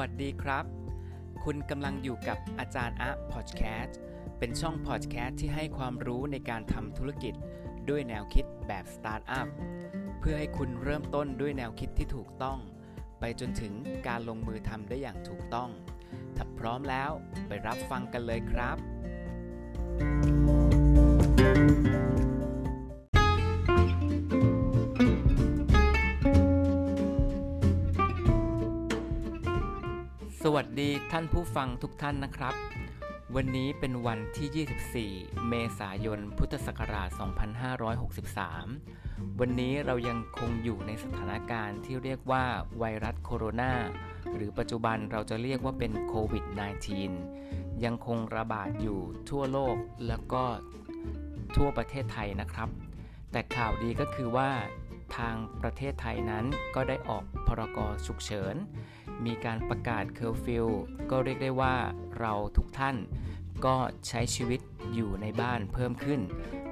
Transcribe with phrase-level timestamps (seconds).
[0.00, 0.64] วัสดีครับ
[1.44, 3.98] คุณกำลังอยู่กับอาจารย์อะพอดแคสต์
[4.38, 7.34] เป็นช่องพอดแคสต์ที่ให้ความรู้ในการทำธุรกิจ
[7.88, 9.48] ด้วยแนวคิดแบบสตาร์ทอัพ
[10.20, 12.58] เพื่อให้คุณเริ่มต้นด้วยแนวคิดที่ถูกต้อง
[13.20, 13.72] ไปจนถึง
[14.08, 15.70] การลงมือทำได้อย่างถูกต้อง
[16.36, 17.10] ถ้าพร้อมแล้ว
[17.48, 18.76] ไปรับฟังกันเลยครับ
[30.44, 32.54] สวัสดีท่านผู้ฟังทุกท่านนะครับ
[33.36, 37.08] วันนี้เป็นวันที่ 24 เมษายน พุทธศักราช
[38.64, 42.44] 2563 วันนี้เรายังคงอยู่ในสถานการณ์ที่เรียกว่า
[42.78, 43.72] ไวรัสโคโรนา
[44.34, 46.44] หรือปัจจุบันเราจะเรียกว่าเป็นโควิด
[47.14, 49.00] -19 ยังคงระบาดอยู่
[49.30, 49.76] ทั่วโลก
[50.08, 50.44] แล้วก็
[51.56, 52.68] ทั่วประเทศไทยนะครับ
[53.32, 54.50] แต่ข่าวดีก็คือว่า
[55.16, 58.56] ทางประเทศไทยนั้นก็ได้ออกพรกฉุกเฉิน
[59.26, 60.66] มีการประกาศเคอร์ฟิว
[61.10, 61.74] ก็เรียกได้ว่า
[62.20, 62.96] เราทุกท่าน
[63.64, 63.76] ก็
[64.08, 64.60] ใช้ชีวิต
[64.94, 66.20] อยู่ในบ้านเพิ่มขึ้น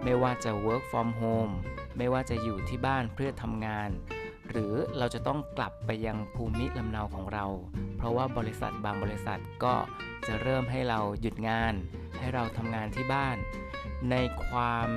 [0.04, 1.52] ไม่ว่าจะ work from home
[1.96, 3.90] ไม่ว่าจะอยู่ที่บ้านเพื่อทำงาน
[4.50, 7.46] หรือเราจะต้องกลับไปยังภูมิลำเนาของเรา
[7.96, 9.74] เพราะว่าบริษัทบางบริษัทก็
[10.26, 11.74] จะเริ่มให้เราหยุดงาน
[12.18, 13.36] ให้เราทำงานที่บ้าน
[14.10, 14.90] ในความ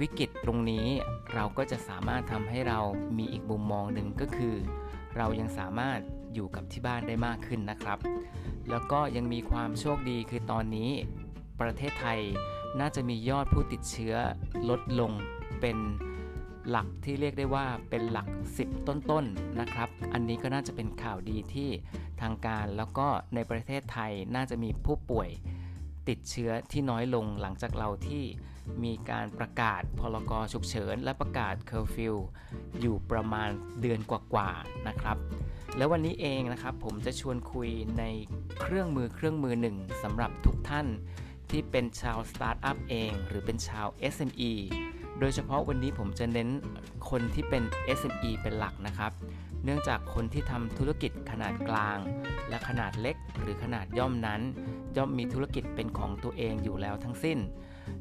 [0.00, 0.86] วิกฤตตรงนี้
[1.34, 2.80] เราก็จะสามารถทำให้เรา
[3.18, 4.56] มีอีกมุมมองหนึ่งก็คือ
[5.16, 6.00] เรายังสามารถ
[6.34, 7.98] อยู่กับที่บ้านได้มากขึ้นนะครับ
[8.70, 10.90] แล้วก็ยังมีความโชคดีคือตอนนี้
[11.60, 12.20] ประเทศไทย
[12.80, 14.14] น่าจะมียอดผู้ติดเชื้อ
[14.68, 15.12] ลดลง
[15.60, 15.76] เป็น
[16.68, 18.28] หลักที่เรียกได้ว่าเป็นหลัก
[18.58, 21.70] 10 ต้นๆนะครับ อันนี้ก็น่าจะเป็นข่าวดีที่
[22.20, 25.28] ทางการแล้วก็ในประเทศไทยน่าจะมีผู้ป่วย
[26.08, 28.24] ติดเชื้อที่น้อยลงหลังจากเราที่
[28.84, 32.14] มีการประกาศพรกฉุกเฉิน และประกาศเคอร์ฟิว
[32.80, 33.48] อยู่ประมาณ
[33.80, 35.16] เดือนกว่าๆนะครับ
[35.76, 38.04] แล้ววันนี้เองนะครับผมจะชวนคุยใน
[38.60, 40.86] เครื่องมือเครื่องมือหนึ่งสำหรับทุกท่าน
[41.50, 44.52] ที่เป็นชาวสตาร์ทอัพเอง หรือเป็นชาว SME
[45.20, 46.48] โดยเฉพาะวันนี้ผมจะเน้น
[47.10, 47.62] คนที่เป็น
[47.98, 49.12] SME เป็นหลักนะครับ
[49.64, 51.98] เนื่องจากคนที่ทำธุรกิจขนาดกลาง
[52.48, 54.40] และขนาดเล็กหรือขนาดย่อมนั้น
[54.96, 57.38] ย่อมมีธุรกิจเป็นของตัวเองอยู่แล้วทั้งสิ้น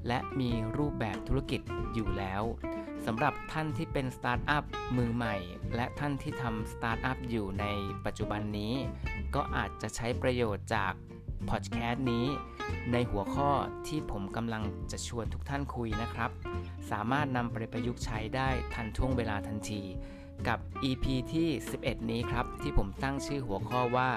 [0.08, 1.62] และมีรูปแบบธุรกิจ
[1.94, 2.44] อยู่แล้ว
[3.06, 4.64] สำหรับท่านที่เป็นสตาร์ทอัพ
[4.98, 5.36] มือใหม่
[5.76, 7.66] และท่านที่ทำสตาร์ทอัพอยู่ใน
[8.06, 8.74] ปัจจุบันนี้
[9.36, 10.94] ก็อาจจะใช้ประโยชน์จาก
[11.50, 12.26] พอดแคสต์นี้
[12.92, 13.50] ในหัวข้อ
[13.88, 16.32] ที่ผมกำลังจะชวนทุกท่านคุยนะครับ
[16.92, 19.82] สามารถนำไปประยุกต์ใช้ได้ทันท่วงเวลาทันที
[20.48, 24.10] กับ EP ที่ 11 นี้ครับ ที่ผมตั้งชื่อหัวข้อว่า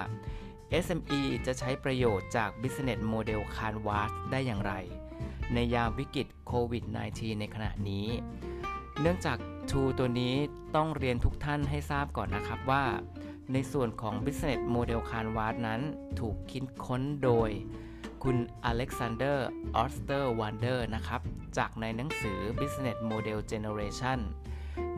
[0.85, 4.75] SME จะใช้ประโยชน์จาก Business Model Canvas ได้อย่างไร
[5.55, 8.07] ในยามวิกฤตโควิด -19 ในขณะนี้
[9.01, 9.39] เนื่องจาก
[9.71, 10.35] Tool ตัวนี้
[10.77, 12.85] ต้องเรียนทุกท่านให้ทราบก่อนนะครับว่า
[13.53, 15.81] ในส่วนของ Business Model Canvas นั้น
[16.21, 17.51] ถูกคิดค้นโดย
[18.23, 21.21] คุณอเล็กซานเดอร์ออสเตอร์วัลเดอร์นะครับ
[21.59, 24.19] จากในหนังสือ Business Model Generation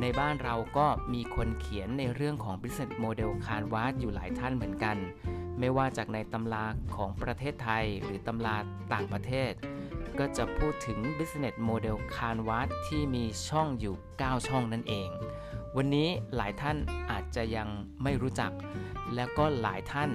[0.00, 4.96] ในบ้านเราก็มีคนเขียนในเรื่องของ Business Model Canvas อยู่หลายท่านเหมือนกัน
[5.60, 6.64] ไม่ว่าจากในตำรา
[6.96, 8.56] ของประเทศไทยหรือตำรา
[8.92, 9.52] ต่างประเทศ
[10.18, 15.08] ก็จะพูดถึง Business Model Canvas ที่มีช่องอยู่ 9 ช่องนั่นเอง
[15.76, 16.76] วันนี้หลายท่าน
[17.10, 17.68] อาจจะยัง
[18.02, 18.52] ไม่รู้จัก
[19.14, 20.10] แล้วก็หลายท่าน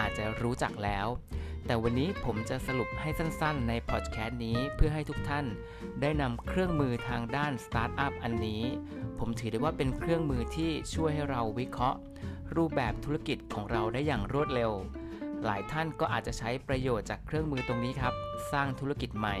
[0.00, 1.06] อาจจะรู้จักแล้ว
[1.66, 5.46] แต่วันนี้ผมจะสรุปให้สั้นๆ ในพอดแคสต์นี้เพื่อให้ทุกท่าน
[6.00, 8.62] ได้นำเครื่องมือทางด้านสตาร์ทอัพอันนี้
[9.18, 11.98] ผมถือได้ว่าเป็นเครื่องมือที่ช่วยให้เราวิเคราะห์
[12.56, 14.72] รูปแบบธุรกิจของเราได้อย่างรวดเร็ว
[15.44, 18.14] หลายท่านก็อาจจะใช้ประโยชน์จากเครื่องมือตรงนี้ครับ
[18.52, 19.36] สร้างธุรกิจใหม่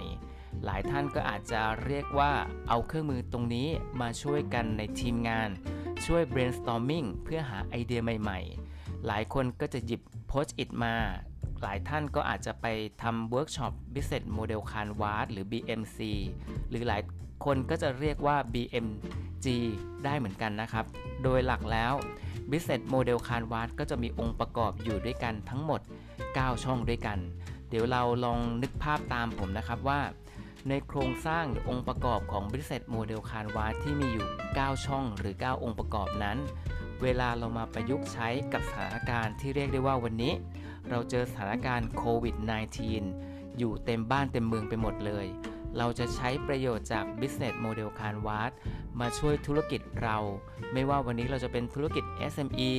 [0.64, 2.32] หลายท่านก็อาจจะเรียกว่า
[2.68, 3.68] เอาเครื่องมือตรงนี้
[4.00, 5.48] มาช่วยกันในทีมงาน
[6.06, 8.40] ช่วย brainstorming เพื่อหาไอเดียใหม่
[8.72, 10.94] ๆ หลายคนก็จะหยิบ post it มา
[11.62, 12.66] หลายท่านก็อาจจะไป
[13.02, 15.98] ทำเวิร์กช็อป Business Model Canvas หรือ BMC
[16.70, 17.02] หรือหลาย
[17.44, 19.46] คนก็จะเรียกว่า BMG
[20.04, 20.84] ได้เหมือนกันนะครับ
[21.22, 21.92] โดยหลักแล้ว
[22.52, 25.80] Business Model Canvas ก็จะมีองค์ประกอบอยู่ด้วยกันทั้งหมด
[26.22, 27.18] 9 ช่องด้วยกัน
[27.68, 30.00] เดี๋ยวเราลองนึกภาพตามผมนะครับว่า
[30.68, 34.26] ในโครงสร้างหรือองค์ประกอบของ Business Model Canvas ที่มีอยู่
[34.56, 36.38] 9 ช่องหรือ 9 องค์ประกอบนั้น
[37.02, 40.32] เวลาเรามาประยุกต์ใช้กับสถานการณ์ที่เรียกได้ว่าวันนี้
[40.90, 42.36] เราเจอสถานการณ์โควิด
[42.96, 45.26] -19 อยู่เต็มบ้านเต็มเมืองไปหมดเลย
[45.78, 48.50] เราจะใช้ประโยชน์จาก Business Model Canvas
[49.00, 50.18] มาช่วยธุรกิจเรา
[50.72, 52.72] ไม่ว่าวันนี้เราจะเป็นธุรกิจ SME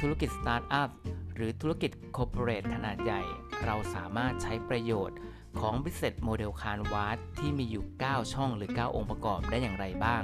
[0.00, 0.90] ธุรกิจ Startup
[1.34, 3.22] หรือธุรกิจ Corporate ขนาดใหญ่
[3.64, 5.18] เราสามารถใช้ประโยชน์
[5.60, 10.22] ของ Business Model Canvas ที่มีอยู่ 9 ช่องหรือ 9 องค์ประกอบได้อย่างไรบ้าง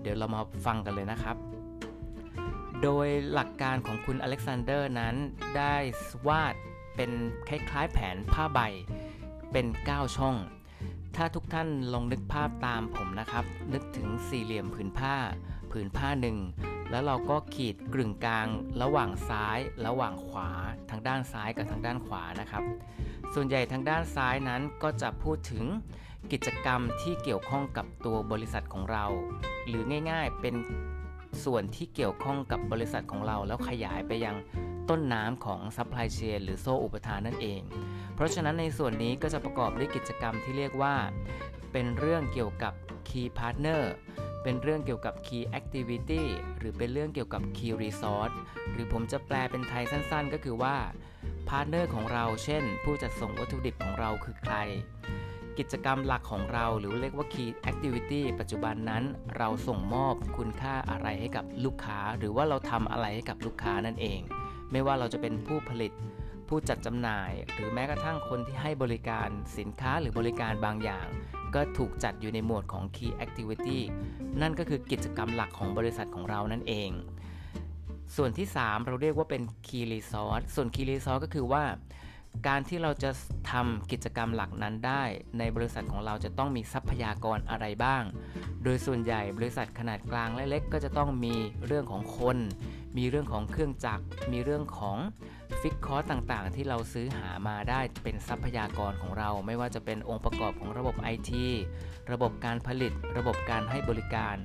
[0.00, 1.36] เดี๋ยวเรามาฟังกันเลยนะครับ
[2.82, 5.14] โดยหลักการของคุณอเล็กซานเดอร์นั้น
[5.56, 5.74] ได้
[6.28, 6.54] วาด
[6.96, 7.10] เป็น
[7.48, 8.60] คล้ายๆแผนผ้าใบ
[9.52, 10.36] เป็น 9 ช่อง
[11.16, 15.16] ถ้าทุกท่านลองนึกภาพตามผมนะครับ นึกถึงสี่เหลี่ยมผืนผ้า
[15.72, 16.36] ผืนผ้าหนึ่ง
[16.90, 18.46] แล้วเราก็ขีดกึ่งกลาง
[18.82, 20.50] ระหว่างซ้าย ระหว่างขวา
[20.90, 22.62] ทางด้านซ้ายกับทางด้านขวานะครับ
[23.34, 25.64] ส่วนใหญ่ทางด้านซ้ายนั้นก็จะพูดถึง
[26.32, 29.04] กิจกรรมที่เกี่ยวข้องกับตัวบริษัทของเรา
[29.66, 30.54] หรือง่ายๆเป็น
[31.44, 34.36] ส่วนที่เกี่ยวข้องกับบริษัทของเรา แล้วขยายไปยัง
[34.90, 37.60] ต้นน้ำของ supply chain หรือโซ่อุปทานนั่นเอง
[38.14, 40.94] เพราะฉะนั้นในส่วนนี้ก็จะประกอบด้วยกิจกรรมที่เรียกว่า
[41.72, 42.74] เป็นเรื่องเกี่ยวกับ
[43.08, 43.82] Key Partner
[44.42, 46.22] เป็นเรื่องเกี่ยวกับ Key Activity
[46.58, 48.34] หรือเป็นเรื่องเกี่ยวกับ Key Resource
[48.72, 50.76] หรือผมจะแปลเป็นไทยสั้นๆ ก็คือว่า
[51.48, 54.54] partner ของเราเช่น ผู้จัดส่งวัตถุดิบของเราคือใคร
[55.58, 59.04] กิจกรรมหลักของเราหรือเรียกว่า Key Activity ปัจจุบันนั้น
[59.36, 64.20] เราส่งมอบคุณค่าอะไรให้กับลูกค้า หรือว่าเราทำอะไรให้กับลูกค้านั่นเอง
[64.72, 65.92] ไม่ว่าเราจะเป็นผู้ผลิต
[66.48, 69.28] ผู้จัดจำหน่าย หรือแม้กระทั่งคนที่ให้บริการ
[69.58, 71.06] สินค้าหรือบริการบางอย่าง
[71.54, 73.78] ก็ถูกจัดอยู่ในหมวดของ Key Activity
[74.40, 76.90] นั่นก็คือกิจกรรมหลักของบริษัทของเรานั่นเอง
[78.16, 81.64] ส่วนที่ 3 เราเรียกว่าเป็น Key Resource ส่วน Key Resource ก็คือว่า
[82.48, 83.10] การที่เราจะ
[83.50, 85.02] ทำกิจกรรมหลักนั้นได้
[85.38, 88.02] ในบริษัทของเราจะต้องมีทรัพยากรอะไรบ้าง
[88.64, 91.34] โดยส่วนใหญ่บริษัทขนาดกลางและเล็กก็จะต้องมี
[91.66, 92.36] เรื่องของคน
[92.96, 94.98] มีเรื่องของเครื่องจักร มีเรื่องของ
[95.60, 101.32] ฟิกคอร์ต่างๆ ที่เราซื้อหามาได้เป็นทรัพยากรของเรา ไม่ว่าจะเป็นองค์ประกอบของระบบ IT
[102.12, 104.36] ระบบการผลิต ระบบการให้บริการ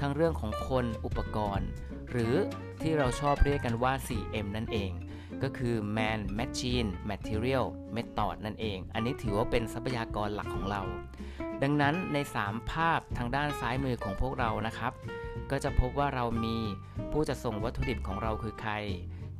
[0.00, 1.68] ทั้งเรื่องของคนอุปกรณ์
[2.10, 2.34] หรือ
[2.82, 4.90] ที่เราชอบเรียกกันว่า 4M นั่นเอง
[5.42, 7.66] ก็คือ Man Machine Material
[7.96, 10.82] Method นั่นเอง อันนี้ถือว่าเป็นทรัพยากรหลักของเรา
[11.62, 14.92] ดังนั้นใน 3 ภาพทางด้านซ้ายมือของพวกเรานะครับ
[15.50, 16.56] ก็จะพบว่าเรามี
[17.12, 18.72] ผู้จะส่งวัตถุดิบของเราคือใคร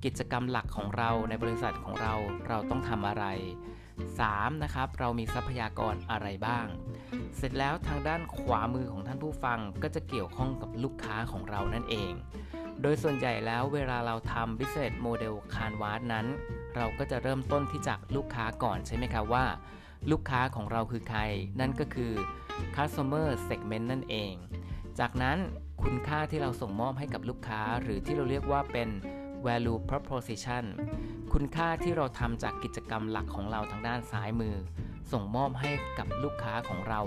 [0.05, 2.15] กิจกรรมหลักของเราในบริษัทของเรา
[2.49, 3.25] เราต้องทำอะไร
[3.95, 4.63] 3.
[4.65, 6.67] นะครับเรามีทรัพยากรอะไรบ้าง
[7.37, 12.13] เสร็จแล้วทางด้านขวามือของท่านผู้ฟังก็จะเกี่ยวข้องกับลูกค้าของเรานั่นเอง
[12.83, 16.27] โดยส่วนใหญ่แล้วเวลาเราทำ business model canvas นั้น
[16.77, 19.45] เราก็จะเริ่มต้นที่จากลูกค้าก่อนใช่ไหมครับว่า
[20.11, 21.21] ลูกค้าของเราคือใคร
[21.61, 22.13] นั่นก็คือ
[22.77, 24.35] customer segment นั่นเอง
[25.01, 25.39] จากนั้น
[25.85, 28.89] คุณค่าที่เราส่งมอบให้กับลูกค้า หรือที่เราเรียกว่าเป็น
[29.47, 30.65] value proposition
[31.33, 34.57] คุณค่าที่เราทำจากกิจกรรมหลักของเราทางด้านซ้ายมือ
[35.13, 37.01] ส่งมอบให้กับลูกค้าของเรา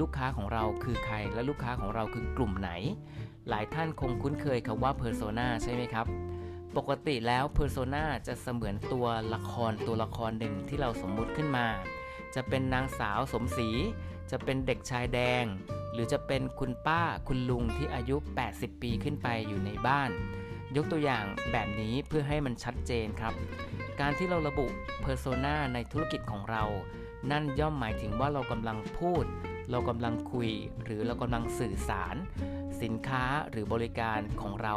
[0.00, 2.70] ลูกค้าของเราคือใคร และลูกค้าของเราคือกลุ่มไหน
[3.48, 6.06] หลายท่านคงคุ้นเคยคำว่า persona ใช่ไหมครับ
[6.76, 11.66] ปกติแล้ว persona จะเสมือนตัวละครตัวละครหนึ่งที่เราสมมุติขึ้นมา
[12.34, 13.68] จะเป็นนางสาวสมศรี
[14.30, 15.44] จะเป็นเด็กชายแดง
[15.92, 18.16] หรือจะเป็นคุณป้าคุณลุงที่อายุ
[18.50, 20.10] 80 ปีขึ้นไปอยู่ในบ้าน
[20.76, 23.34] ยกตัวอย่างแบบนี้เพื่อให้มันชัดเจนครับ
[24.00, 24.66] การที่เราระบุ
[25.04, 26.64] persona ในธุรกิจของเรา
[27.30, 29.24] นั่นย่อมหมายถึงว่าเรากำลังพูด
[29.70, 30.50] เรากำลังคุย
[30.84, 32.16] หรือเรากำลังสื่อสาร
[32.82, 34.76] สินค้าหรือบริการของเรา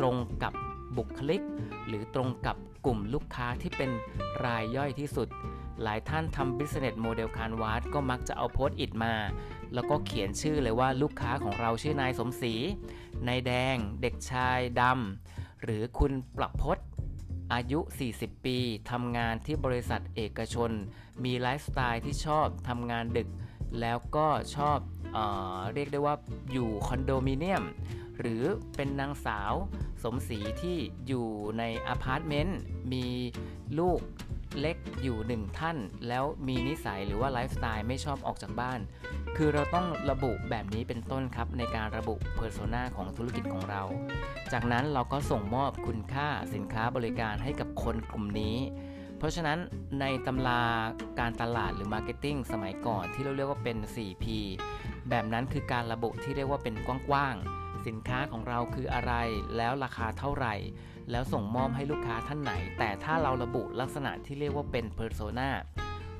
[0.00, 0.52] ตรงกับ
[0.96, 1.42] บุคลิก
[1.88, 2.56] หรือตรงกับ
[2.86, 3.90] กลุ่มลูกค้าที่เป็น
[4.44, 5.28] รายย่อยที่สุด
[5.82, 9.14] หลายท่านทำ business model canvas ก็มักจะเอาโพสต์อิทมา
[9.74, 12.54] แล้วก็เขียนชื่อเลยว่าลูกค้าของเราชื่อนายสมศรี
[13.26, 16.78] นายแดง เด็กชายดำ หรือคุณประพศ
[17.52, 17.80] อายุ
[18.12, 18.58] 40 ปี
[18.90, 20.70] ทำงานที่บริษัทเอกชน
[21.24, 23.28] มีไลฟ์สไตล์ที่ชอบ ทำงานดึก
[23.80, 24.78] แล้วก็ชอบ
[25.12, 25.18] เอ
[25.56, 26.14] อเรียกได้ว่า
[26.52, 27.64] อยู่คอนโดมิเนียม
[28.18, 28.42] หรือ
[28.76, 29.52] เป็นนางสาว
[30.02, 30.76] สมศรีที่
[31.08, 31.26] อยู่
[31.58, 32.60] ในอพาร์ตเมนต์
[32.92, 33.06] มี
[33.78, 34.00] ลูก
[34.60, 35.76] เล็กอยู่หนึ่งท่าน
[36.08, 38.80] แล้วมีนิสัยหรือว่าไลฟ์สไตล์ไม่ชอบออกจากบ้าน
[39.36, 43.82] คือเราต้องระบุแบบนี้เป็นต้นครับ ในการระบุ persona ของธุรกิจของเรา
[44.52, 48.56] จากนั้นเราก็ส่งมอบคุณค่าสินค้าบริการให้กับคนกลุ่มนี้
[49.18, 49.58] เพราะฉะนั้น
[50.00, 50.62] ในตำรา
[51.20, 54.24] การตลาดหรือ marketing สมัยก่อนที่เราเรียกว่าเป็น 4P
[55.08, 59.12] แบบนั้นคือการระบุที่เรียกว่าเป็นกว้างๆ สินค้าของเราคืออะไร
[59.56, 60.54] แล้วราคาเท่าไหร่
[61.10, 65.48] แล้วส่งมอบให้ลูกค้าท่านไหน แต่ถ้าเราระบุลักษณะที่เรียกว่าเป็น Persona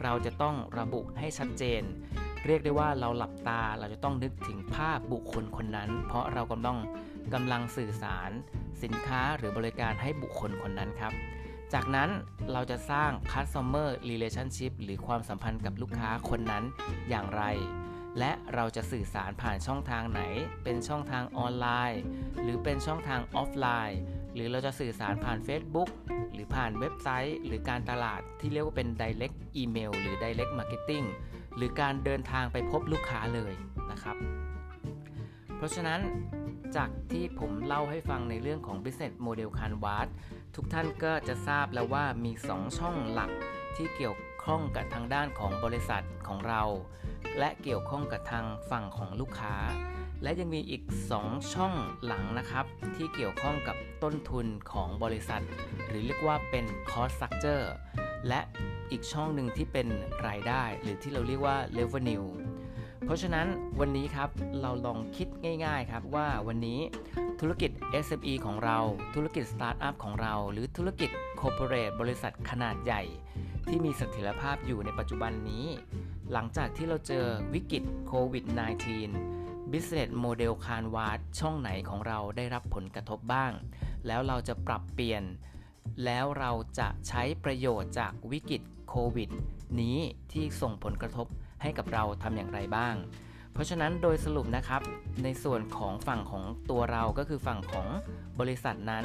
[0.02, 1.82] เราจะต้องระบุให้ชัดเจน
[2.46, 6.78] เรียกได้ว่าเราหลับตาเราจะต้องนึกถึงภาพบุคคลคนนั้น เพราะเรากำลัง
[7.34, 8.30] กำลังสื่อสาร
[8.82, 11.12] สินค้าหรือบริการให้บุคคลคนนั้นครับ
[11.72, 12.10] จากนั้น
[12.52, 16.64] เราจะสร้าง customer relationship หรือความสัมพันธ์กับลูกค้าคนนั้น
[17.08, 17.42] อย่างไร
[18.18, 20.22] และเราจะสื่อสารผ่านช่องทางไหน
[20.64, 22.02] เป็นช่องทางออนไลน์
[22.42, 24.00] หรือเป็นช่องทางออฟไลน์
[24.34, 25.90] หรือเราจะสื่อสารผ่าน Facebook
[26.32, 31.06] หรือผ่านเว็บไซต์ หรือการตลาดที่เรียกว่าเป็น direct email หรือ direct marketing
[31.56, 33.52] หรือการเดินทางไปพบลูกค้าเลย
[33.90, 34.16] นะครับ
[35.56, 36.00] เพราะฉะนั้น
[36.76, 40.08] จากที่ผมเล่าให้ฟังในเรื่องของ Business Model Canvas
[40.54, 43.30] ทุกท่านก็จะทราบแล้วว่ามี 2 ช่องหลัก
[43.76, 46.62] ที่เกี่ยวข้องกับทางด้านของบริษัทของเรา
[47.38, 49.56] และเกี่ยวข้องกับทางฝั่งของลูกค้า
[50.22, 50.82] และยังมีอีก
[51.18, 51.74] 2 ช่อง
[52.04, 52.64] หลังนะครับ
[52.96, 55.42] ที่เกี่ยวข้องกับต้นทุนของบริษัท
[55.88, 57.66] หรือเรียกว่าเป็น cost structure
[58.28, 58.40] และ
[58.90, 59.88] อีกช่องหนึ่งที่เป็น
[60.26, 62.28] รายได้ หรือที่เราเรียกว่า revenue
[63.04, 63.46] เพราะฉะนั้น
[63.80, 65.28] วันนี้ครับเราลองคิด
[65.64, 66.80] ง่าย ๆ ครับว่าวันนี้
[67.40, 67.70] ธุรกิจ
[68.06, 68.78] SME ของเรา
[69.14, 71.10] ธุรกิจสตาร์ทอัพของเรา หรือธุรกิจ
[71.40, 73.02] คอร์ปอเรทบริษัทขนาดใหญ่
[73.68, 75.66] ที่มีเสถียรภาพอยู่ในปัจจุบันนี้
[76.32, 77.24] หลังจากที่เราเจอ
[77.54, 78.44] วิกฤตโควิด
[79.08, 83.52] -19 Business Model Canvas ช่องไหนของเราได้รับผลกระทบบ้าง
[84.06, 85.22] แล้วเราจะปรับเปลี่ยน
[86.04, 89.28] แล้วเราจะใช้ประโยชน์จากวิกฤตโควิด
[89.80, 89.98] นี้
[90.32, 91.26] ที่ส่งผลกระทบ
[91.62, 92.94] ให้กับเราทำอย่างไรบ้าง
[93.52, 94.82] เพราะฉะนั้นโดยสรุปนะครับ
[95.24, 97.88] ในส่วนของฝั่งของตัวเราก็คือฝั่งของ
[98.40, 99.04] บริษัทนั้น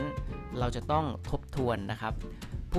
[0.60, 2.14] เราจะต้องทบทวนนะครับ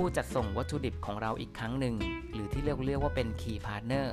[0.03, 1.95] ผู้จัดส่งวัตถุดิบของเราอีกครั้งหนึ่ง
[2.33, 4.07] หรือที่เรียกเรียกว่าเป็น Key Partner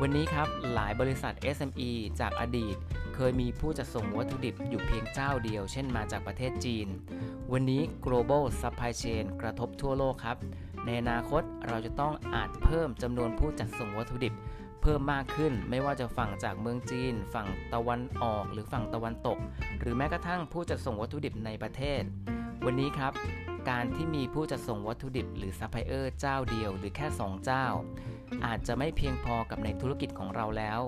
[0.00, 1.90] วันนี้ครับหลายบริษัท SME
[2.20, 2.76] จากอดีต
[3.14, 6.88] เคยมีผู้จัดส่งวัตถุดิบอยู่เพียงเจ้าเดียว เช่นมาจากประเทศจีน
[7.52, 10.36] วันนี้ global supply chain กระทบทั่วโลกครับ
[10.84, 14.34] ในอนาคตเราจะต้องอาจเพิ่มจำนวนผู้จัดส่งวัตถุดิบ
[14.82, 19.38] เพิ่มมากขึ้นไม่ว่าจะฝั่งจากเมืองจีน ฝั่งตะวันออก หรือฝั่งตะวันตก
[19.80, 22.02] หรือแม้กระทั่งผู้จัดส่งวัตถุดิบในประเทศ
[22.64, 23.14] วันนี้ครับ
[23.68, 27.66] การที่มีผู้จัดส่งวัตถุดิบหรือซัพพลายเออร์เจ้าเดียวหรือแค่ 2 เจ้า
[28.46, 30.80] อาจจะไม่เพียงพอกับในธุรกิจของเราแล้ว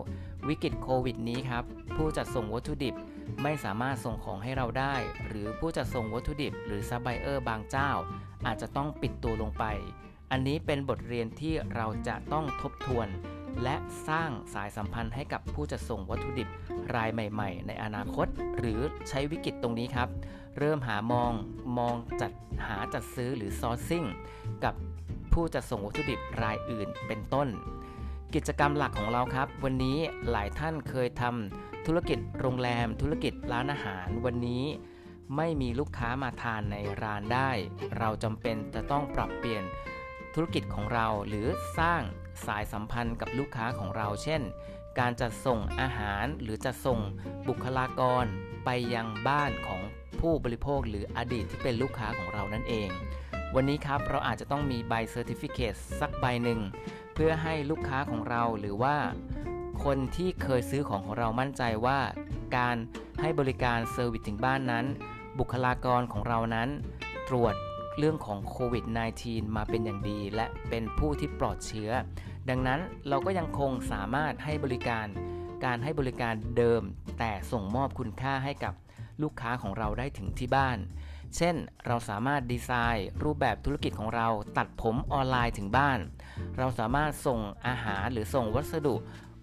[0.48, 1.64] วิกฤตโควิดนี้ครับ
[1.96, 2.94] ผู้จัดส่งวัตถุดิบ
[3.42, 4.94] ไม่สามารถส่งของให้เราได้
[5.26, 7.90] หรือผู้จัดส่งวัตถุดิบหรือซัพพลายเออร์บางเจ้า
[8.46, 9.64] อาจจะต้องปิดตัวลงไป
[10.30, 13.08] อันนี้เป็นบทเรียนที่เราจะต้องทบทวน
[13.62, 13.76] และ
[14.08, 16.48] สร้างสายสัมพันธ์ให้กับผู้จัดส่งวัตถุดิบ
[16.94, 18.26] รายใหม่ ๆ ในอนาคต
[18.58, 20.08] หรือใช้วิกฤตตรงนี้ครับ
[20.58, 21.32] เริ่มหามอง
[21.78, 22.32] มองจัด
[22.66, 24.06] หาจัดซื้อหรือ sourcing
[24.64, 24.74] กับ
[25.32, 27.48] ผู้จัดส่งวัตถุดิบรายอื่นเป็นต้น
[28.34, 29.98] กิจกรรมหลักของเราครับ วันนี้
[30.30, 34.64] หลายท่านเคยทำธุรกิจโรงแรม ธุรกิจร้านอาหาร วันนี้
[35.36, 37.50] ไม่มีลูกค้ามาทานในร้านได้
[37.98, 39.64] เราจำเป็นจะต้องปรับเปลี่ยน
[40.38, 41.46] ธุรกิจของเราหรือ
[41.78, 42.02] สร้าง
[42.46, 44.42] สายสัมพันธ์กับลูกค้าของเรา เช่น
[44.98, 47.00] การจัดส่งอาหารหรือจัดส่ง
[47.48, 48.24] บุคลากร
[48.64, 49.82] ไปยังบ้านของ
[50.20, 52.88] ผู้บริโภคหรืออดีตที่เป็นลูกค้าของเรานั่นเอง
[53.54, 56.60] วันนี้ครับเราอาจจะต้องมีใบ certificate สักใบหนึ่ง
[57.14, 58.96] เพื่อให้ลูกค้าของเราหรือว่า
[59.84, 61.98] คนที่เคยซื้อของของเรามั่นใจว่า
[62.56, 62.76] การ
[63.20, 64.84] ให้บริการ service ถึงบ้านนั้น
[65.38, 66.68] บุคลากรของเรานั้น
[67.28, 67.54] ตรวจ
[67.98, 68.84] เรื่องของโควิด
[69.20, 71.90] -19 มาเป็นอย่างดี และเป็นผู้ที่ปลอดเชื้อ
[72.48, 75.06] ดังนั้นเราก็ยังคงสามารถให้บริการ
[75.64, 76.82] การให้บริการเดิม
[77.18, 78.74] แต่ส่งมอบคุณค่าให้กับ
[79.22, 80.78] ลูกค้าของเราได้ถึงที่บ้าน
[81.36, 85.98] เช่น เราสามารถดีไซน์รูปแบบธุรกิจของเราตัดผมออนไลน์ถึงบ้าน
[86.58, 88.94] เราสามารถส่งอาหารหรือส่งวัสดุ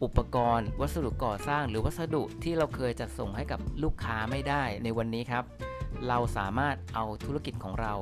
[0.04, 5.44] อุปกรณ์ วัสดุก่อสร้าง หรือวัสดุที่เราเคยจัดส่งให้กับลูกค้าไม่ได้ในวันนี้ครับ
[6.08, 7.94] เราสามารถเอาธุรกิจของเรา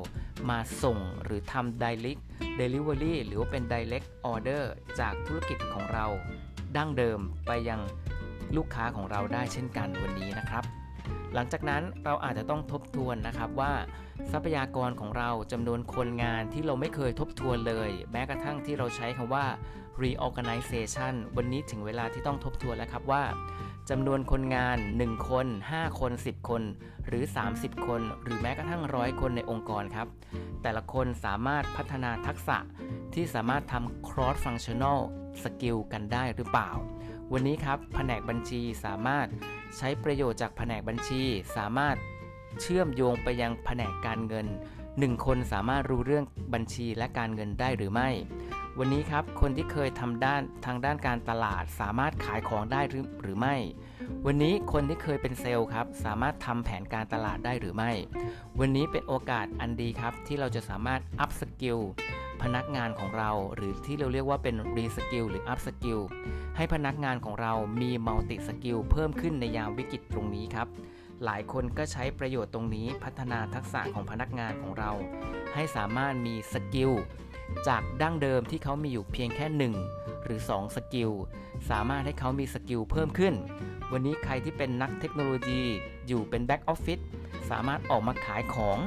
[0.50, 2.22] มาส่งหรือทำ direct
[2.60, 4.64] delivery หรือว่าเป็น direct order
[5.00, 6.06] จากธุรกิจของเรา
[6.76, 7.80] ดั้งเดิมไปยัง
[8.56, 10.64] ลูกค้าของเราได้เช่นกันวันนี้นะครับ
[11.34, 13.72] หลังจากนั้นเราอาจจะต้องทบทวนนะครับว่า
[14.32, 19.46] ทรัพยากรของเราจำนวนคนงานที่เราไม่เคยทบทวนเลย แม้กระทั่งที่เราใช้คำว่า
[20.02, 23.24] reorganization วันนี้ถึงเวลาที่ต้องทบทวนแล้วครับว่า
[23.90, 26.62] จำนวนคนงาน 1 คน 5 คน 10 คน
[27.06, 30.06] หรือ 30 คน หรือแม้กระทั่งร้อยคนในองค์กรครับ
[30.62, 32.58] แต่ละคนสามารถพัฒนาทักษะ
[33.14, 35.00] ที่สามารถทำ cross functional
[35.42, 36.70] skill กันได้หรือเปล่า
[37.34, 39.26] วันนี้ครับแผนกบัญชีสามารถ
[39.76, 41.22] ใช้ประโยชน์จากแผนกบัญชี
[41.56, 41.96] สามารถ
[42.60, 44.46] เชื่อมโยงไปยังแผนกการเงิน
[44.86, 46.24] 1 คนสามารถรู้เรื่อง
[46.54, 48.08] บัญชีและการเงินได้หรือไม่
[48.78, 53.56] วันนี้ครับคนที่เคยทำด้านทางด้านการตลาด สามารถขายของได้หรือหรือไม่
[54.26, 57.90] วันนี้คนที่เคยเป็นเซลล์ครับ สามารถทำแผนการตลาดได้หรือไม่
[58.60, 61.78] วันนี้เป็นโอกาสอันดีครับ ที่เราจะสามารถ upskill
[62.42, 66.00] พนักงานของเรา หรือที่เราเรียกว่าเป็น reskill หรือ upskill
[66.56, 70.68] ให้พนักงานของเรามี multi-skill เพิ่มขึ้นในยามวิกฤตตรงนี้ครับ
[71.24, 74.90] หลายคนก็ใช้ประโยชน์ตรงนี้พัฒนาทักษะของพนักงานของเรา
[75.54, 76.92] ให้สามารถมี skill
[77.68, 79.46] จากดั้งเดิมที่เขามีอยู่เพียงแค่
[79.90, 81.10] 1 หรือ 2 skill
[81.70, 83.34] สามารถให้เขามี skill เพิ่มขึ้น
[83.92, 85.62] วันนี้ใครที่เป็นนักเทคโนโลยี
[86.08, 86.98] อยู่เป็น back office
[87.50, 88.78] สามารถออกมาขายของ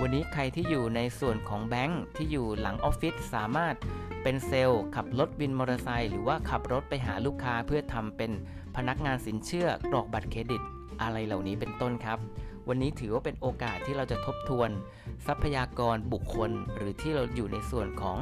[0.00, 3.74] วันนี้ใครที่อยู่ในส่วนของแบงค์ที่อยู่หลังออฟฟิศสามารถ
[4.22, 8.32] เป็นเซลล์ขับรถวินมอเตอร์ไซค์หรือว่าขับรถไปหาลูกค้าเพื่อทำเป็น
[8.76, 10.62] พนักงานสินเชื่อกรอกบัตรเครดิต
[11.02, 12.18] อะไรเหล่านี้เป็นต้นครับ
[12.68, 14.70] วันนี้ถือว่าเป็นโอกาสที่เราจะทบทวน
[15.26, 18.18] ทรัพยากรบุคคล หรือที่เราอยู่ในส่วนของ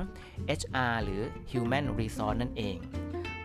[0.61, 2.77] HR หรือ Human Resource นั่นเอง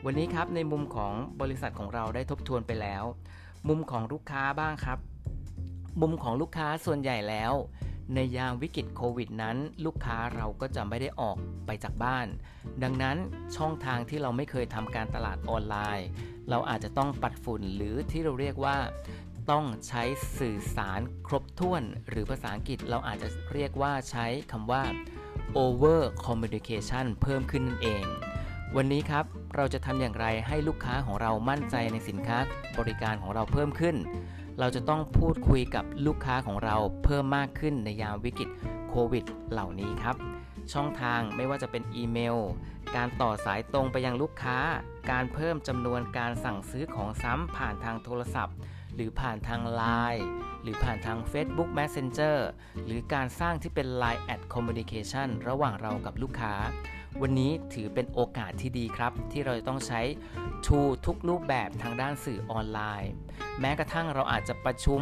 [0.06, 3.04] วันนี้ครับในมุมของบริษัทของเราได้ทบทวนไปแล้ว
[3.68, 5.00] มุมของลูกค้าบ้างครับ
[6.01, 7.54] มุมของลูกค้าส่วนใหญ่แล้ว
[8.16, 12.27] ในยามวิกฤตโควิดนั้น ลูกค้าเราก็จะไม่ได้ออกไปจากบ้าน
[12.84, 13.18] ดังนั้น
[13.56, 16.08] ช่องทางที่เราไม่เคยทำการตลาดออนไลน์
[16.50, 18.77] เราอาจจะต้องปัดฝุ่นหรือที่เราเรียกว่า
[19.51, 20.04] ต้องใช้
[20.39, 24.84] สื่อสารครบถ้วน หรือภาษาอังกฤษเราอาจจะเรียกว่าใช้คำว่า
[25.63, 28.06] over communication เพิ่มขึ้นนั่นเอง
[28.75, 29.25] วันนี้ครับ
[29.56, 32.38] เราจะทำอย่างไรให้ลูกค้าของเรามั่นใจในสินค้า
[32.80, 33.96] บริการของเราเพิ่มขึ้น
[34.60, 38.50] เราจะต้องพูดคุยกับลูกค้าของเราเพิ่มมากขึ้นในยามวิกฤต
[38.89, 40.16] โควิด เหล่านี้ครับ
[40.74, 42.38] ช่องทางไม่ว่าจะเป็นอีเมล
[42.96, 44.58] การต่อสายตรงไปยังลูกค้า
[45.12, 48.56] การเพิ่มจำนวนการสั่งซื้อของซ้ำผ่านทางโทรศัพท์
[48.98, 50.24] หรือผ่านทาง Line
[50.62, 52.38] หรือผ่านทาง Facebook Messenger
[52.86, 56.54] หรือการสร้างที่เป็น Line Ad Communication ระหว่างเรากับลูกค้า
[57.22, 60.01] วันนี้ถือเป็นโอกาสที่ดีครับ ที่เราจะต้องใช้
[60.66, 63.12] ทูทุกรูปแบบทางด้านสื่อออนไลน์
[63.60, 65.01] แม้กระทั่งเราอาจจะประชุม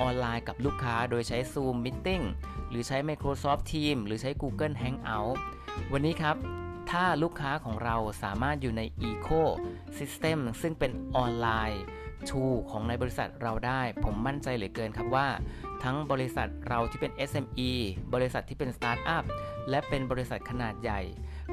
[0.00, 2.24] ออนไลน์กับลูกค้าโดยใช้ Zoom Meeting
[2.68, 5.36] หรือใช้ Microsoft Teams หรือใช้ Google Hangout
[5.92, 6.36] วันนี้ครับ
[6.90, 9.42] ถ้าลูกค้าของเราสามารถอยู่ใน Eco
[9.98, 15.28] System ซึ่งเป็น online tool ของในบริษัทเราได้ ผมมั่นใจเหลือเกินครับว่า
[15.82, 17.70] ทั้งบริษัทเราที่เป็น SME
[18.14, 19.24] บริษัทที่เป็นสตาร์ทอัพ
[19.70, 21.00] และเป็นบริษัทขนาดใหญ่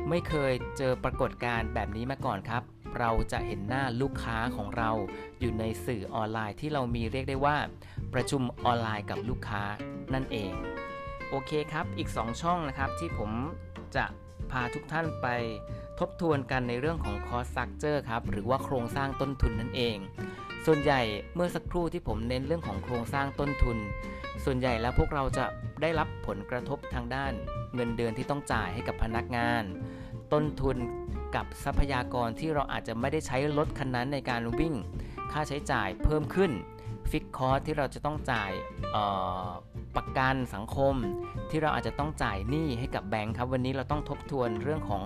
[0.09, 2.63] ไม่เคยเจอปรากฏการณ์แบบนี้มาก่อนครับ
[2.99, 4.91] เราจะเห็นหน้าลูกค้าของเรา
[5.39, 7.57] อยู่ในสื่อออนไลน์ที่เรามีเรียกได้ว่า
[8.13, 9.63] ประชุมออนไลน์กับลูกค้า
[10.13, 10.51] นั่นเอง
[11.29, 13.31] โอเคครับ อีก 2 ช่องนะครับที่ผม
[13.95, 14.05] จะ
[14.51, 15.27] พาทุกท่านไป
[15.99, 19.97] ทบทวนกันในเรื่องของ cost structure ครับ หรือว่าโครงสร้างต้นทุนนั่นเอง
[20.65, 21.01] ส่วนใหญ่
[21.35, 23.77] เมื่อสักครู่ที่ผมเน้นเรื่องของโครงสร้างต้นทุน
[24.45, 25.45] ส่วนใหญ่แล้วพวกเราจะ
[25.81, 27.31] ได้รับผลกระทบทางด้าน
[27.75, 29.63] เงินเดือนที่ต้องจ่ายให้กับพนักงาน
[30.33, 30.77] ต้นทุน
[31.35, 34.75] กับทรัพยากรที่เราอาจจะไม่ได้ใช้รถคันนั้นในการวิ่ง
[35.31, 36.51] ค่าใช้จ่ายเพิ่มขึ้น
[37.11, 38.51] ฟิกคอร์สที่เราจะต้องจ่าย
[39.95, 40.95] ประกันสังคม
[41.49, 45.03] ที่เราอาจจะต้องจ่ายหนี้ให้กับแบงค์ครับ วันนี้เราต้องทบทวนเรื่องของ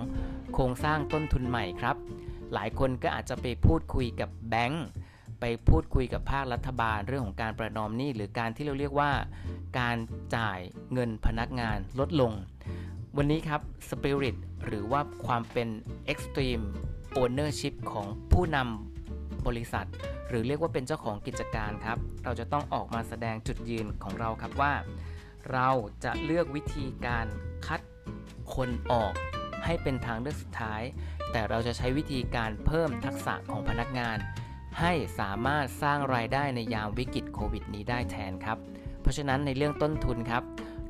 [0.54, 1.96] โครงสร้างต้นทุนใหม่ครับ
[2.54, 4.84] หลายคนก็อาจจะไปพูดคุยกับแบงค์
[5.40, 9.10] ไปพูดคุยกับภาครัฐบาลเรื่องของการประนอมหนี้หรือการที่เราเรียกว่า
[9.78, 9.96] การ
[10.36, 10.58] จ่าย
[10.92, 12.32] เงินพนักงานลดลง
[13.16, 13.60] วันนี้ครับ
[13.90, 14.36] Spirit
[14.66, 15.68] หรือว่าความเป็น
[16.12, 16.64] Extreme
[17.20, 18.89] Ownership ของผู้นำ
[19.48, 19.86] บริษัท
[20.28, 24.72] หรือเรียกว่าเป็นเจ้าของกิจการครับ เราจะต้องออกมาแสดงจุดยืนของเราครับว่า
[25.52, 25.68] เรา
[26.04, 27.26] จะเลือกวิธีการ
[27.66, 27.80] คัด
[28.54, 29.12] คนออก
[29.64, 30.82] ให้เป็นทางเลือกสุดท้าย
[31.32, 34.18] แต่เราจะใช้วิธีการเพิ่มทักษะของพนักงาน
[34.80, 38.58] ให้สามารถสร้างรายได้ในยามวิกฤตโควิดนี้ได้แทนครับ
[39.00, 40.42] เพราะฉะนั้นในเรื่องต้นทุนครับ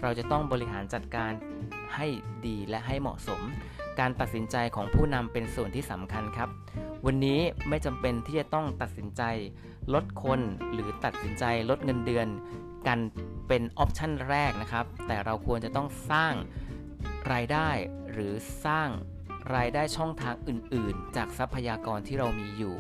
[0.03, 1.33] เราจะต้องบริหารจัดการ
[1.95, 2.07] ให้
[2.47, 3.41] ดีและให้เหมาะสม
[4.01, 6.49] การตัดสินใจของผู้นำเป็นส่วนที่สำคัญครับ
[7.07, 9.23] วันนี้ไม่จำเป็นที่จะต้องตัดสินใจ
[9.95, 10.41] ลดคน
[10.73, 12.29] หรือตัดสินใจลดเงินเดือน
[12.87, 12.99] กัน
[13.49, 16.35] เป็นออปชันแรกนะครับ แต่เราควรจะต้องสร้าง
[17.33, 17.69] รายได้
[18.13, 18.33] หรือ
[18.65, 18.89] สร้าง
[19.55, 22.77] รายได้ช่องทางอื่น ๆ จากทรัพยากรที่เรามีอยู่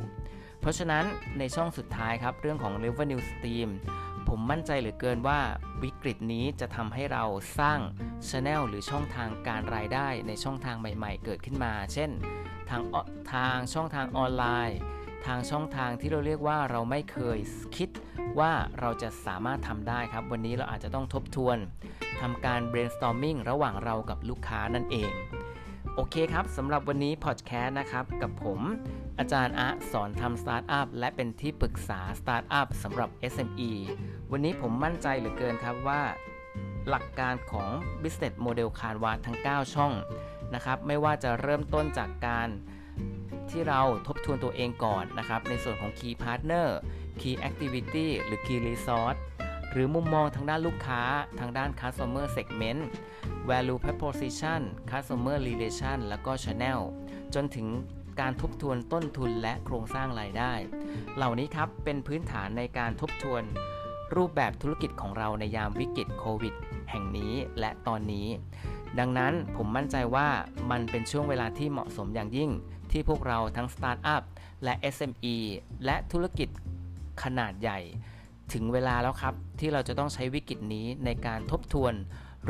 [0.61, 1.04] เพราะฉะนั้น
[1.38, 3.70] ในช่องสุดท้ายครับ เรื่องของ revenue stream
[4.34, 5.40] ผมมั่นใจเหลือเกินว่า
[5.82, 7.24] วิกฤตนี้จะทำให้เรา
[7.58, 7.80] สร้าง
[8.28, 12.10] ช anel หรือช่องทางการรายได้ในช่องทางใหม่ ๆ เกิดขึ้นมา เช่น
[12.70, 12.82] ทาง
[13.32, 14.78] ทางช่องทางออนไลน์
[15.26, 17.38] ทางช่องทางที่เราเรียกว่าเราไม่เคย
[17.76, 17.90] คิด
[18.38, 21.58] ว่าเราจะสามารถทำได้ครับ วันนี้เราอาจจะต้องทบทวน
[22.20, 25.12] ทำการ brainstorming ระหว่างเรากับลูกค้านั่นเอง
[26.00, 28.60] โอเคครับสำหรับวันนี้พอดแคสต์นะครับ กับผม
[29.18, 33.70] อาจารย์อะสอนทำสตาร์ทอัพและเป็นที่ปรึกษาสตาร์ทอัพสำหรับ SME
[34.30, 36.02] วันนี้ผมมั่นใจเหลือเกินครับว่า
[36.88, 37.68] หลักการของ
[38.02, 39.92] Business Model Canvas ทั้ง 9 ช่อง
[40.54, 42.48] นะครับ ไม่ว่าจะเริ่มต้นจากการ
[43.50, 46.68] ที่เราทบทวนตัวเองก่อนนะครับ ในส่วนของ Key Partner
[47.20, 49.20] Key Activity หรือ Key Resource
[49.72, 51.02] หรือมุมมองทางด้านลูกค้า
[51.40, 52.83] ทางด้าน Customer Segment
[53.48, 56.80] Value Proposition Customer Relation แล้วก็ Channel
[57.35, 57.66] จนถึง
[58.20, 60.52] การทบทวนต้นทุนและโครงสร้างรายได้
[61.16, 63.42] เหล่านี้ครับเป็นพื้นฐานในการทบทวน
[64.14, 66.54] รูปแบบธุรกิจของเราในยามวิกฤตโควิด
[66.90, 68.28] แห่งนี้และตอนนี้
[68.98, 70.28] ดังนั้นผมมั่นใจว่า
[70.70, 72.50] มันเป็นช่วงเวลาที่เหมาะสมอย่างยิ่ง
[72.90, 74.22] ที่พวกเราทั้งสตาร์ทอัพ
[74.64, 75.37] และ SME
[75.85, 76.48] และธุรกิจ
[77.22, 77.78] ขนาดใหญ่
[78.52, 81.94] ถึงเวลาแล้วครับ ที่เราจะต้องใช้วิกฤตนี้ในการทบทวน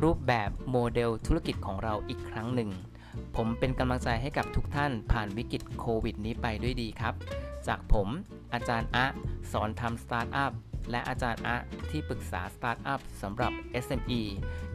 [0.03, 2.71] รูปแบบโมเดลธุรกิจของเราอีกครั้งหนึ่ง
[3.37, 7.15] ผมเป็นกำลังใจให้กับทุกท่านผ่านวิกฤตโควิดนี้ไปด้วยดีครับ
[7.67, 8.09] จากผม
[8.55, 9.07] อาจารย์อะ
[9.53, 10.53] สอนทำสตาร์ทอัพ
[10.91, 11.57] และอาจารย์อะ
[11.91, 13.53] ที่ปรึกษาสตาร์ทอัพสำหรับ
[13.85, 14.23] SME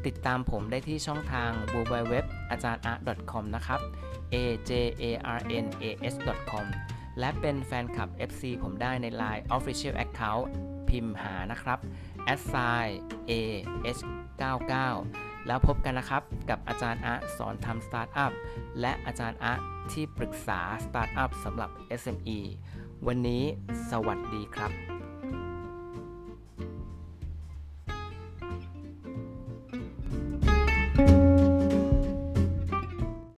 [0.05, 2.13] ติดตามผมได้ที่ช่องทาง www
[2.51, 2.95] อาจารย์อะ
[3.31, 3.79] .com นะครับ
[4.33, 4.35] a
[4.69, 5.03] j a
[5.37, 6.15] r n a s
[6.51, 6.65] .com
[7.19, 10.45] และเป็นแฟนคลับ FC ผมได้ใน Line Official Account
[10.95, 11.79] พิมพ์หานะครับ
[12.33, 12.85] a s s i
[13.29, 13.31] a
[13.97, 14.01] h
[14.73, 18.31] 99แล้วพบกันนะครับกับอาจารย์อะสอนทำสตาร์ทอัพ
[18.81, 19.53] และอาจารย์อะ
[19.91, 21.69] ที่ปรึกษาสตาร์ทอัพสำหรับ
[22.01, 22.39] SME
[23.07, 23.43] วันนี้
[23.89, 24.94] สวัสดีครับ